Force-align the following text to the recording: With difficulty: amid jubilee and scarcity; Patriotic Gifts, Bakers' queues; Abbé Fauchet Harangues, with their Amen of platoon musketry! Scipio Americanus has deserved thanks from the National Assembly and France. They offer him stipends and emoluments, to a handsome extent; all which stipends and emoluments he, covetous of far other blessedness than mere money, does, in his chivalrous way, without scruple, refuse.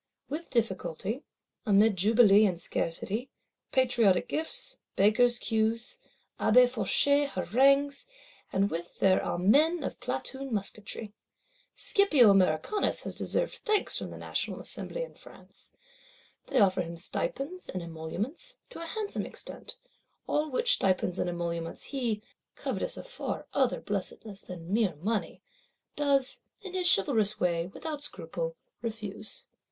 With 0.29 0.49
difficulty: 0.49 1.25
amid 1.63 1.95
jubilee 1.95 2.47
and 2.47 2.59
scarcity; 2.59 3.29
Patriotic 3.71 4.27
Gifts, 4.27 4.79
Bakers' 4.95 5.37
queues; 5.37 5.99
Abbé 6.39 6.67
Fauchet 6.67 7.25
Harangues, 7.29 8.07
with 8.51 8.97
their 8.97 9.21
Amen 9.23 9.83
of 9.83 9.99
platoon 9.99 10.51
musketry! 10.51 11.13
Scipio 11.75 12.31
Americanus 12.31 13.03
has 13.03 13.13
deserved 13.13 13.53
thanks 13.59 13.99
from 13.99 14.09
the 14.09 14.17
National 14.17 14.59
Assembly 14.59 15.03
and 15.03 15.19
France. 15.19 15.71
They 16.47 16.59
offer 16.59 16.81
him 16.81 16.95
stipends 16.95 17.69
and 17.69 17.83
emoluments, 17.83 18.57
to 18.71 18.79
a 18.81 18.87
handsome 18.87 19.27
extent; 19.27 19.77
all 20.27 20.49
which 20.49 20.73
stipends 20.73 21.19
and 21.19 21.29
emoluments 21.29 21.83
he, 21.83 22.23
covetous 22.55 22.97
of 22.97 23.05
far 23.05 23.45
other 23.53 23.79
blessedness 23.79 24.41
than 24.41 24.73
mere 24.73 24.95
money, 24.95 25.43
does, 25.95 26.41
in 26.59 26.73
his 26.73 26.87
chivalrous 26.91 27.39
way, 27.39 27.67
without 27.67 28.01
scruple, 28.01 28.55
refuse. 28.81 29.45